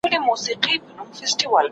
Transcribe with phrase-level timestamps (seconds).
[0.03, 1.67] پالينه